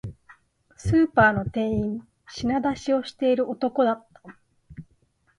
[0.77, 4.23] スーパーの店員、品出しをしている男だった